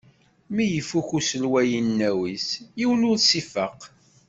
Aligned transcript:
Mi 0.53 0.65
ifukk 0.79 1.09
uselway 1.17 1.69
inaw-is, 1.79 2.47
yiwen 2.79 3.07
ur 3.09 3.17
iseffeq. 3.19 3.79